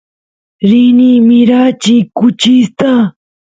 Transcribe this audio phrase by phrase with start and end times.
[0.69, 2.89] rini mirachiy kuchista